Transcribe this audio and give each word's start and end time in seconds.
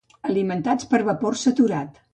Alimentats 0.29 0.89
per 0.95 1.03
vapor 1.11 1.41
saturat. 1.47 2.07